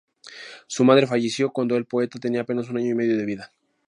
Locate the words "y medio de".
2.89-3.25